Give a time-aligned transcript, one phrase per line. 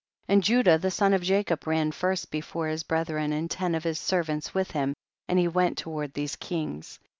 [0.27, 3.99] And Judah, the son of Jacob, ran first before his brethren, and ten of his
[3.99, 4.95] servants with him,
[5.27, 6.97] and he went toward these kings.